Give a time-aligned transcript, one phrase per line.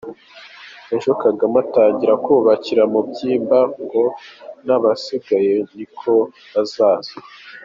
[0.95, 4.03] Ejo Kagame atangire kubakina ku mubyimba ngo
[4.65, 6.11] n’abasigaye ni uko
[6.53, 7.13] bazaza!